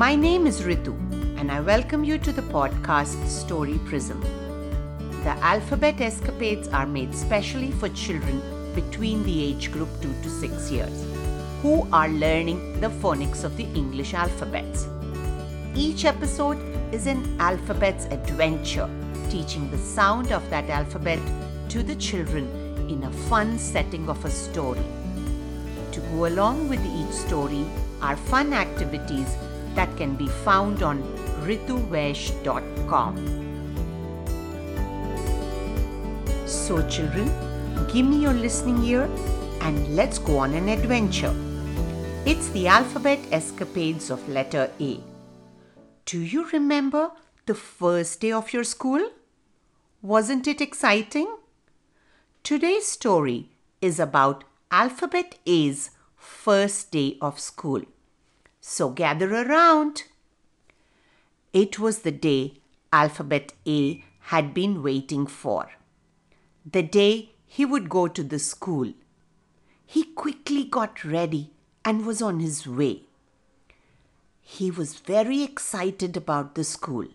My 0.00 0.14
name 0.14 0.46
is 0.46 0.60
Ritu, 0.60 0.92
and 1.40 1.50
I 1.50 1.62
welcome 1.62 2.04
you 2.04 2.18
to 2.18 2.30
the 2.30 2.42
podcast 2.42 3.26
Story 3.28 3.78
Prism. 3.86 4.20
The 5.24 5.30
alphabet 5.40 6.02
escapades 6.02 6.68
are 6.68 6.84
made 6.84 7.14
specially 7.14 7.70
for 7.70 7.88
children 7.88 8.42
between 8.74 9.22
the 9.22 9.42
age 9.42 9.72
group 9.72 9.88
2 10.02 10.12
to 10.22 10.28
6 10.28 10.70
years 10.70 11.06
who 11.62 11.88
are 11.94 12.10
learning 12.10 12.78
the 12.82 12.90
phonics 12.90 13.42
of 13.42 13.56
the 13.56 13.64
English 13.72 14.12
alphabets. 14.12 14.86
Each 15.74 16.04
episode 16.04 16.58
is 16.92 17.06
an 17.06 17.24
alphabet's 17.40 18.04
adventure, 18.10 18.90
teaching 19.30 19.70
the 19.70 19.78
sound 19.78 20.30
of 20.30 20.50
that 20.50 20.68
alphabet 20.68 21.20
to 21.70 21.82
the 21.82 21.96
children 21.96 22.46
in 22.90 23.02
a 23.04 23.16
fun 23.30 23.58
setting 23.58 24.10
of 24.10 24.22
a 24.26 24.30
story. 24.30 24.86
To 25.92 26.00
go 26.12 26.26
along 26.26 26.68
with 26.68 26.84
each 26.84 27.14
story 27.14 27.64
are 28.02 28.16
fun 28.16 28.52
activities 28.52 29.34
that 29.76 29.96
can 29.96 30.16
be 30.16 30.26
found 30.26 30.82
on 30.82 31.02
rituvaish.com. 31.44 33.16
So, 36.46 36.86
children, 36.88 37.28
give 37.92 38.06
me 38.06 38.16
your 38.16 38.32
listening 38.32 38.82
ear 38.84 39.08
and 39.60 39.94
let's 39.94 40.18
go 40.18 40.38
on 40.38 40.54
an 40.54 40.68
adventure. 40.68 41.34
It's 42.24 42.48
the 42.48 42.66
alphabet 42.66 43.20
escapades 43.30 44.10
of 44.10 44.28
letter 44.28 44.70
A. 44.80 44.98
Do 46.06 46.20
you 46.20 46.48
remember 46.50 47.12
the 47.46 47.54
first 47.54 48.20
day 48.20 48.32
of 48.32 48.52
your 48.52 48.64
school? 48.64 49.10
Wasn't 50.02 50.46
it 50.46 50.60
exciting? 50.60 51.28
Today's 52.42 52.86
story 52.86 53.50
is 53.80 53.98
about 54.00 54.44
Alphabet 54.70 55.38
A's 55.46 55.90
first 56.16 56.90
day 56.92 57.18
of 57.20 57.38
school. 57.40 57.82
So 58.68 58.90
gather 58.90 59.32
around. 59.32 60.02
It 61.52 61.78
was 61.78 62.00
the 62.00 62.10
day 62.10 62.54
Alphabet 62.92 63.52
A 63.64 64.04
had 64.32 64.52
been 64.52 64.82
waiting 64.82 65.28
for. 65.28 65.70
The 66.68 66.82
day 66.82 67.30
he 67.46 67.64
would 67.64 67.88
go 67.88 68.08
to 68.08 68.24
the 68.24 68.40
school. 68.40 68.92
He 69.86 70.02
quickly 70.02 70.64
got 70.64 71.04
ready 71.04 71.52
and 71.84 72.04
was 72.04 72.20
on 72.20 72.40
his 72.40 72.66
way. 72.66 73.04
He 74.42 74.72
was 74.72 74.96
very 74.96 75.44
excited 75.44 76.16
about 76.16 76.56
the 76.56 76.64
school. 76.64 77.06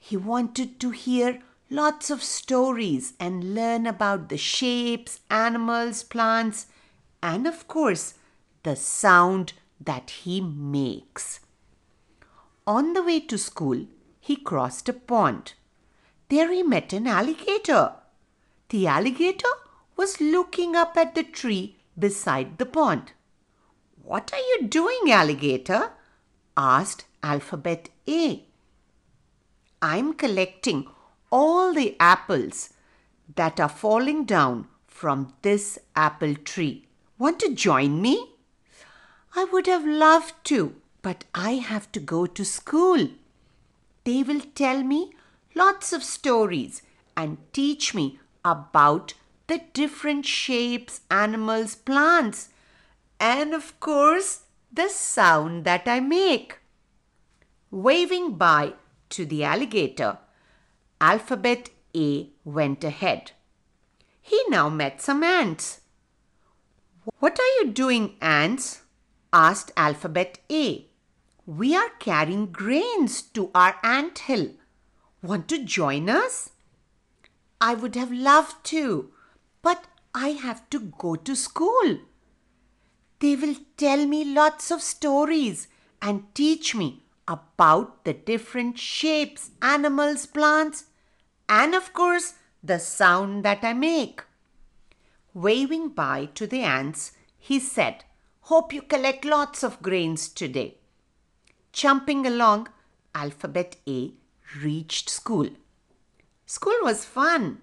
He 0.00 0.16
wanted 0.16 0.80
to 0.80 0.90
hear 0.92 1.42
lots 1.68 2.08
of 2.08 2.22
stories 2.22 3.12
and 3.20 3.54
learn 3.54 3.86
about 3.86 4.30
the 4.30 4.38
shapes, 4.38 5.20
animals, 5.30 6.02
plants, 6.02 6.68
and 7.22 7.46
of 7.46 7.68
course, 7.68 8.14
the 8.62 8.76
sound 8.76 9.52
that 9.80 10.10
he 10.10 10.40
makes. 10.40 11.40
On 12.66 12.92
the 12.92 13.02
way 13.02 13.20
to 13.20 13.38
school, 13.38 13.86
he 14.20 14.36
crossed 14.36 14.88
a 14.88 14.92
pond. 14.92 15.54
There 16.28 16.52
he 16.52 16.62
met 16.62 16.92
an 16.92 17.06
alligator. 17.06 17.94
The 18.68 18.86
alligator 18.86 19.48
was 19.96 20.20
looking 20.20 20.76
up 20.76 20.96
at 20.96 21.14
the 21.14 21.24
tree 21.24 21.76
beside 21.98 22.58
the 22.58 22.66
pond. 22.66 23.12
What 24.02 24.32
are 24.32 24.38
you 24.38 24.68
doing, 24.68 25.10
alligator? 25.10 25.92
asked 26.56 27.04
Alphabet 27.22 27.88
A. 28.08 28.44
I'm 29.82 30.12
collecting 30.14 30.86
all 31.30 31.72
the 31.72 31.96
apples 31.98 32.74
that 33.36 33.58
are 33.60 33.68
falling 33.68 34.24
down 34.24 34.68
from 34.86 35.32
this 35.42 35.78
apple 35.96 36.34
tree. 36.34 36.86
Want 37.18 37.40
to 37.40 37.54
join 37.54 38.02
me? 38.02 38.34
I 39.34 39.44
would 39.44 39.66
have 39.66 39.86
loved 39.86 40.34
to, 40.44 40.74
but 41.02 41.24
I 41.34 41.52
have 41.52 41.90
to 41.92 42.00
go 42.00 42.26
to 42.26 42.44
school. 42.44 43.08
They 44.04 44.22
will 44.22 44.40
tell 44.54 44.82
me 44.82 45.12
lots 45.54 45.92
of 45.92 46.02
stories 46.02 46.82
and 47.16 47.38
teach 47.52 47.94
me 47.94 48.18
about 48.44 49.14
the 49.46 49.60
different 49.72 50.26
shapes, 50.26 51.00
animals, 51.10 51.74
plants, 51.74 52.50
and 53.18 53.52
of 53.54 53.78
course, 53.80 54.42
the 54.72 54.88
sound 54.88 55.64
that 55.64 55.86
I 55.86 56.00
make. 56.00 56.58
Waving 57.70 58.34
bye 58.34 58.74
to 59.10 59.26
the 59.26 59.44
alligator, 59.44 60.18
Alphabet 61.00 61.70
A 61.96 62.30
went 62.44 62.84
ahead. 62.84 63.32
He 64.20 64.42
now 64.48 64.68
met 64.68 65.00
some 65.00 65.22
ants. 65.22 65.80
What 67.18 67.38
are 67.38 67.52
you 67.60 67.72
doing, 67.72 68.16
ants? 68.20 68.82
Asked 69.32 69.72
Alphabet 69.76 70.38
A. 70.50 70.86
We 71.46 71.74
are 71.74 71.90
carrying 71.98 72.52
grains 72.52 73.22
to 73.22 73.50
our 73.54 73.76
ant 73.82 74.20
hill. 74.20 74.50
Want 75.22 75.48
to 75.48 75.64
join 75.64 76.08
us? 76.08 76.50
I 77.60 77.74
would 77.74 77.94
have 77.94 78.12
loved 78.12 78.64
to, 78.66 79.12
but 79.62 79.84
I 80.14 80.28
have 80.28 80.68
to 80.70 80.80
go 80.80 81.16
to 81.16 81.36
school. 81.36 81.98
They 83.18 83.36
will 83.36 83.56
tell 83.76 84.06
me 84.06 84.24
lots 84.24 84.70
of 84.70 84.80
stories 84.80 85.68
and 86.00 86.34
teach 86.34 86.74
me 86.74 87.02
about 87.28 88.04
the 88.04 88.14
different 88.14 88.78
shapes, 88.78 89.50
animals, 89.60 90.26
plants, 90.26 90.86
and 91.48 91.74
of 91.74 91.92
course 91.92 92.34
the 92.62 92.78
sound 92.78 93.44
that 93.44 93.62
I 93.62 93.72
make. 93.72 94.22
Waving 95.34 95.90
bye 95.90 96.26
to 96.34 96.46
the 96.46 96.62
ants, 96.62 97.12
he 97.38 97.60
said, 97.60 98.04
Hope 98.50 98.72
you 98.72 98.82
collect 98.82 99.24
lots 99.24 99.62
of 99.62 99.80
grains 99.80 100.28
today. 100.28 100.78
Jumping 101.72 102.26
along, 102.26 102.66
Alphabet 103.14 103.76
A 103.86 104.12
reached 104.60 105.08
school. 105.08 105.50
School 106.46 106.74
was 106.82 107.04
fun. 107.04 107.58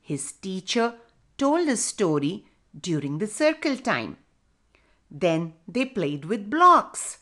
His 0.00 0.32
teacher 0.32 0.94
told 1.36 1.68
a 1.68 1.76
story 1.76 2.46
during 2.88 3.18
the 3.18 3.26
circle 3.26 3.76
time. 3.76 4.16
Then 5.10 5.52
they 5.68 5.84
played 5.84 6.24
with 6.24 6.48
blocks. 6.48 7.18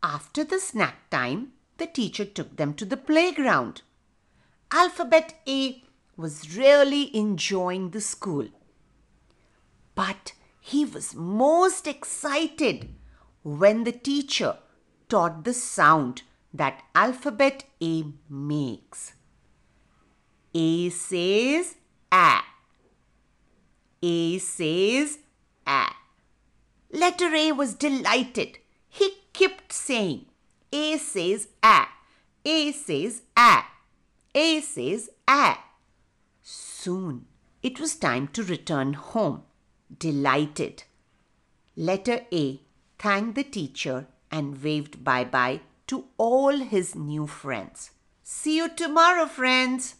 After 0.00 0.44
the 0.44 0.60
snack 0.60 1.10
time, 1.10 1.54
the 1.78 1.88
teacher 1.88 2.24
took 2.24 2.56
them 2.56 2.74
to 2.74 2.84
the 2.84 2.96
playground. 2.96 3.82
Alphabet 4.70 5.34
A 5.48 5.82
was 6.16 6.56
really 6.56 7.10
enjoying 7.16 7.90
the 7.90 8.00
school. 8.00 8.46
But 9.96 10.34
he 10.66 10.82
was 10.82 11.14
most 11.14 11.86
excited 11.86 12.88
when 13.42 13.84
the 13.84 13.92
teacher 13.92 14.56
taught 15.10 15.44
the 15.44 15.52
sound 15.52 16.22
that 16.54 16.82
Alphabet 16.94 17.64
A 17.82 18.04
makes. 18.30 19.12
A 20.54 20.88
says 20.88 21.74
A. 22.10 22.38
A 24.02 24.38
says 24.38 25.18
A. 25.66 25.84
Letter 26.90 27.34
A 27.34 27.52
was 27.52 27.74
delighted. 27.74 28.56
He 28.88 29.10
kept 29.34 29.70
saying, 29.70 30.24
A 30.72 30.96
says 30.96 31.48
A. 31.62 31.88
A 32.46 32.72
says 32.72 33.20
A. 33.36 33.64
A 34.34 34.60
says 34.62 35.10
A. 35.28 35.56
Soon 36.42 37.26
it 37.62 37.78
was 37.78 37.96
time 37.96 38.28
to 38.28 38.42
return 38.42 38.94
home. 38.94 39.42
Delighted. 39.98 40.84
Letter 41.76 42.26
A 42.32 42.60
thanked 42.98 43.34
the 43.34 43.44
teacher 43.44 44.06
and 44.30 44.62
waved 44.62 45.04
bye 45.04 45.24
bye 45.24 45.60
to 45.86 46.06
all 46.16 46.56
his 46.58 46.94
new 46.94 47.26
friends. 47.26 47.90
See 48.22 48.56
you 48.56 48.68
tomorrow, 48.68 49.26
friends. 49.26 49.96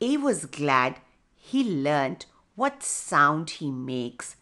A 0.00 0.16
was 0.16 0.44
glad 0.46 1.00
he 1.34 1.64
learnt 1.64 2.26
what 2.54 2.82
sound 2.82 3.50
he 3.50 3.70
makes 3.70 4.36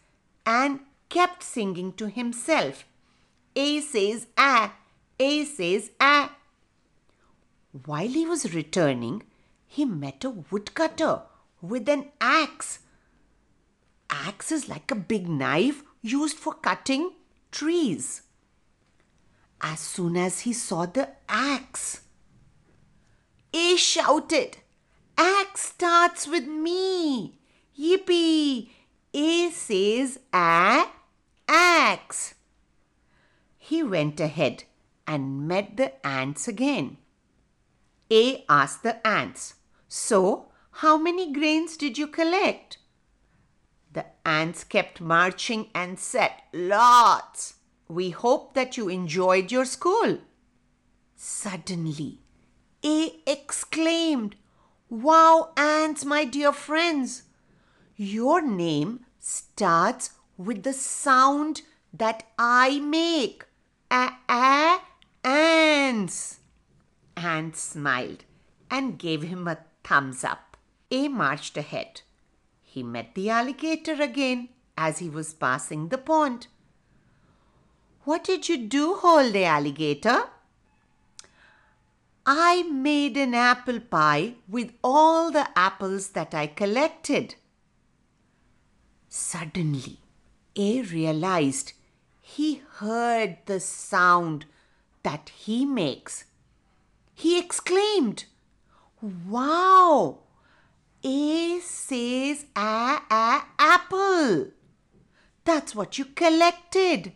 and 0.45 0.81
kept 1.09 1.43
singing 1.43 1.93
to 1.93 2.09
himself. 2.09 2.85
A 3.55 3.79
says 3.81 4.27
ah, 4.37 4.75
A 5.19 5.45
says 5.45 5.91
ah. 5.99 6.35
While 7.85 8.09
he 8.09 8.25
was 8.25 8.53
returning, 8.53 9.23
he 9.67 9.85
met 9.85 10.23
a 10.23 10.29
woodcutter 10.29 11.21
with 11.61 11.87
an 11.89 12.09
axe. 12.19 12.79
Axe 14.09 14.51
is 14.51 14.69
like 14.69 14.91
a 14.91 14.95
big 14.95 15.27
knife 15.27 15.83
used 16.01 16.37
for 16.37 16.53
cutting 16.53 17.11
trees. 17.51 18.21
As 19.61 19.79
soon 19.79 20.17
as 20.17 20.41
he 20.41 20.53
saw 20.53 20.85
the 20.85 21.09
axe, 21.27 22.01
A 23.53 23.75
shouted, 23.75 24.57
Axe 25.17 25.61
starts 25.61 26.27
with 26.27 26.45
me! 26.45 27.39
Yippee! 27.77 28.69
A 29.13 29.49
says 29.49 30.19
a 30.31 30.85
axe. 31.47 32.35
He 33.57 33.81
went 33.81 34.19
ahead 34.19 34.65
and 35.07 35.47
met 35.47 35.77
the 35.77 36.05
ants 36.05 36.47
again. 36.47 36.97
A 38.11 38.45
asked 38.47 38.83
the 38.83 39.05
ants, 39.05 39.55
So, 39.87 40.51
how 40.71 40.97
many 40.97 41.33
grains 41.33 41.77
did 41.77 41.97
you 41.97 42.07
collect? 42.07 42.77
The 43.97 44.05
ants 44.25 44.63
kept 44.63 45.01
marching 45.01 45.71
and 45.73 45.97
said, 45.97 46.29
Lots. 46.53 47.55
We 47.87 48.11
hope 48.11 48.53
that 48.53 48.77
you 48.77 48.89
enjoyed 48.89 49.51
your 49.51 49.65
school. 49.65 50.19
Suddenly, 51.15 52.19
A 52.85 53.19
exclaimed, 53.25 54.35
Wow, 54.87 55.51
ants, 55.57 56.05
my 56.05 56.25
dear 56.25 56.51
friends! 56.51 57.23
Your 57.95 58.39
name 58.39 59.07
starts 59.17 60.11
with 60.37 60.61
the 60.61 60.73
sound 60.73 61.63
that 61.91 62.21
I 62.37 62.79
make. 62.79 63.45
A 63.89 64.11
a 64.29 64.77
ants. 65.23 66.37
Ant 67.15 67.55
smiled 67.55 68.25
and 68.69 68.99
gave 68.99 69.23
him 69.23 69.47
a 69.47 69.57
thumbs 69.83 70.23
up. 70.23 70.55
A 70.91 71.07
marched 71.07 71.57
ahead. 71.57 72.01
He 72.77 72.83
met 72.83 73.15
the 73.15 73.31
alligator 73.31 73.99
again 73.99 74.49
as 74.77 74.99
he 74.99 75.09
was 75.09 75.33
passing 75.33 75.87
the 75.87 75.97
pond. 75.97 76.45
What 78.03 78.23
did 78.23 78.47
you 78.49 78.67
do, 78.67 78.93
Hole 78.93 79.31
the 79.31 79.45
alligator? 79.45 80.25
I 82.23 82.61
made 82.61 83.17
an 83.17 83.33
apple 83.33 83.79
pie 83.79 84.35
with 84.47 84.73
all 84.83 85.31
the 85.31 85.47
apples 85.57 86.09
that 86.09 86.35
I 86.35 86.45
collected. 86.45 87.33
Suddenly, 89.09 89.97
A 90.55 90.83
realized 90.83 91.73
he 92.21 92.61
heard 92.73 93.39
the 93.47 93.59
sound 93.59 94.45
that 95.01 95.29
he 95.29 95.65
makes. 95.65 96.25
He 97.15 97.39
exclaimed, 97.39 98.25
Wow! 99.01 100.19
A 101.03 101.59
says 101.87 102.45
a 102.53 102.99
a 103.09 103.43
apple. 103.57 104.47
That's 105.45 105.73
what 105.73 105.97
you 105.97 106.03
collected. 106.03 107.13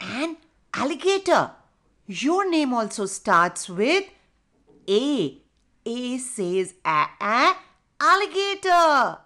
An 0.00 0.38
alligator, 0.74 1.52
your 2.04 2.50
name 2.50 2.74
also 2.74 3.06
starts 3.06 3.68
with 3.68 4.06
A. 4.88 5.40
A 5.86 6.18
says 6.18 6.74
a 6.84 7.06
a 7.20 7.54
alligator. 8.00 9.18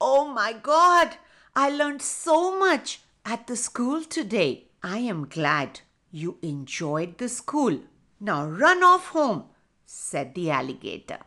Oh 0.00 0.28
my 0.32 0.52
god, 0.52 1.16
I 1.56 1.70
learned 1.70 2.02
so 2.02 2.56
much 2.56 3.00
at 3.24 3.48
the 3.48 3.56
school 3.56 4.04
today. 4.04 4.68
I 4.84 4.98
am 4.98 5.26
glad 5.26 5.80
you 6.12 6.38
enjoyed 6.42 7.18
the 7.18 7.28
school. 7.28 7.80
Now 8.20 8.46
run 8.46 8.84
off 8.84 9.08
home, 9.08 9.46
said 9.84 10.36
the 10.36 10.52
alligator. 10.52 11.18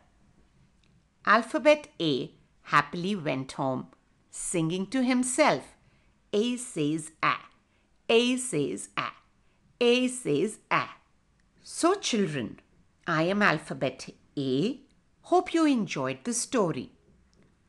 Alphabet 1.26 1.88
A 2.00 2.37
happily 2.68 3.16
went 3.16 3.52
home, 3.52 3.86
singing 4.30 4.86
to 4.86 5.02
himself. 5.02 5.74
A 6.32 6.56
says 6.56 7.10
A. 7.22 7.34
A 8.08 8.36
says 8.36 8.88
A. 8.96 9.06
A 9.80 10.08
says 10.08 10.58
A. 10.70 10.84
So, 11.62 11.94
children, 11.94 12.60
I 13.06 13.22
am 13.22 13.42
Alphabet 13.42 14.10
A. 14.36 14.80
Hope 15.22 15.54
you 15.54 15.64
enjoyed 15.64 16.24
the 16.24 16.34
story. 16.34 16.92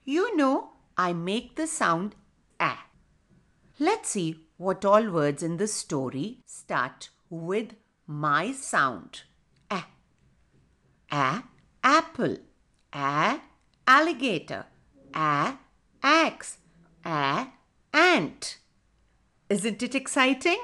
You 0.04 0.36
know, 0.36 0.72
I 0.98 1.13
make 1.13 1.56
the 1.56 1.68
sound 1.68 2.16
A. 2.60 2.74
Let's 3.80 4.10
see 4.10 4.48
what 4.57 4.84
all 4.84 5.10
words 5.10 5.42
in 5.44 5.56
the 5.57 5.68
story 5.68 6.40
start 6.45 7.10
with 7.30 7.75
my 8.06 8.52
sound. 8.52 9.22
A. 9.72 9.84
A. 11.12 11.44
Apple. 11.84 12.36
A. 12.94 13.40
Alligator. 13.88 14.66
A. 15.14 15.54
Axe. 16.04 16.58
A. 17.06 17.48
Ant. 17.94 18.58
Isn't 19.50 19.82
it 19.82 19.96
exciting? 19.96 20.60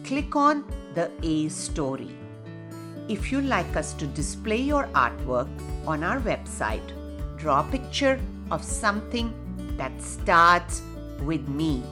click 0.05 0.37
on 0.37 0.65
the 0.95 1.11
A 1.23 1.49
story. 1.49 2.09
If 3.09 3.33
you 3.33 3.43
like 3.43 3.77
us 3.77 3.93
to 3.95 4.07
display 4.07 4.61
your 4.61 4.85
artwork 4.89 5.49
on 5.87 6.05
our 6.05 6.21
website, 6.21 6.93
draw 7.37 7.61
a 7.61 7.71
picture 7.71 8.21
of 8.51 8.65
something 8.65 9.33
that 9.79 10.03
starts 10.03 10.83
with 11.23 11.49
me. 11.49 11.83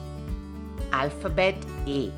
Alphabet 0.91 1.55
A. 1.87 2.11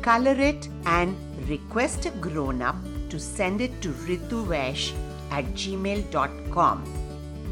Color 0.00 0.36
it 0.40 0.68
and 0.86 1.16
request 1.48 2.06
a 2.06 2.10
grown 2.10 2.62
up 2.62 2.76
to 3.10 3.20
send 3.20 3.60
it 3.60 3.80
to 3.82 3.90
rituvaish 3.90 4.92
at 5.30 5.44
gmail.com. 5.62 6.84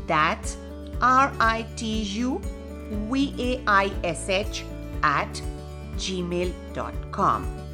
That's 0.07 0.57
R 1.01 1.33
I 1.39 1.67
T 1.77 2.03
U 2.03 2.41
V 3.11 3.35
A 3.39 3.63
I 3.67 3.93
S 4.03 4.29
H 4.29 4.65
at 5.03 5.43
gmail.com. 5.97 7.70